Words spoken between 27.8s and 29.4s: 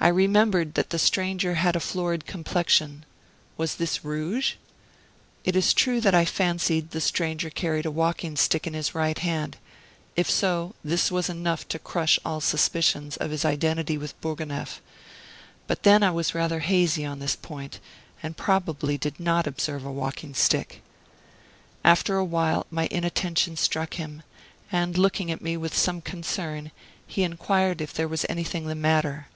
if there was anything the matter.